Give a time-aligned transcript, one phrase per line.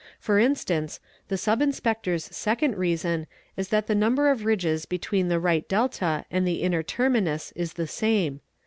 [0.19, 5.39] For instance, the Sub Inspector second reason is that the number of ridges between the
[5.39, 8.41] right delta ai the inner terminus is the same.